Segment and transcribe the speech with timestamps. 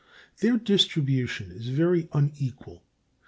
[0.39, 2.81] Their distribution is very unequal.